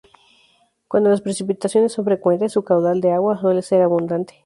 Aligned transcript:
Cuando 0.87 1.11
las 1.11 1.21
precipitaciones 1.21 1.93
son 1.93 2.05
frecuentes, 2.05 2.53
su 2.53 2.63
caudal 2.63 3.01
de 3.01 3.11
agua 3.11 3.37
suele 3.39 3.61
ser 3.61 3.83
abundante. 3.83 4.33